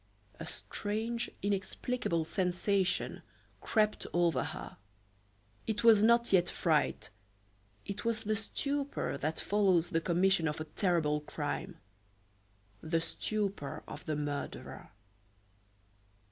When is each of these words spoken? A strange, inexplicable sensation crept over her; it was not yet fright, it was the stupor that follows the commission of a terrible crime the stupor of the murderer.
A 0.39 0.47
strange, 0.47 1.29
inexplicable 1.43 2.25
sensation 2.25 3.21
crept 3.61 4.07
over 4.13 4.45
her; 4.45 4.77
it 5.67 5.83
was 5.83 6.01
not 6.01 6.33
yet 6.33 6.49
fright, 6.49 7.11
it 7.85 8.03
was 8.03 8.21
the 8.21 8.35
stupor 8.35 9.15
that 9.19 9.39
follows 9.39 9.89
the 9.91 10.01
commission 10.01 10.47
of 10.47 10.59
a 10.59 10.63
terrible 10.65 11.19
crime 11.21 11.77
the 12.81 12.99
stupor 12.99 13.83
of 13.87 14.03
the 14.07 14.15
murderer. 14.15 14.89